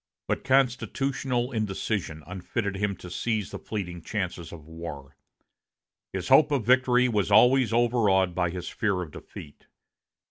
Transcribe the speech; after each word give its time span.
But 0.27 0.43
constitutional 0.43 1.51
indecision 1.51 2.23
unfitted 2.25 2.75
him 2.75 2.95
to 2.95 3.11
seize 3.11 3.51
the 3.51 3.59
fleeting 3.59 4.01
chances 4.01 4.51
of 4.51 4.65
war. 4.65 5.15
His 6.11 6.29
hope 6.29 6.49
of 6.49 6.65
victory 6.65 7.07
was 7.07 7.29
always 7.29 7.71
overawed 7.71 8.33
by 8.33 8.49
his 8.49 8.67
fear 8.67 9.03
of 9.03 9.11
defeat. 9.11 9.67